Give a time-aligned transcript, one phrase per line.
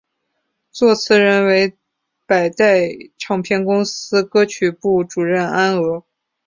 [0.71, 1.77] 作词人为
[2.25, 6.03] 百代唱片公司歌曲部主任安娥。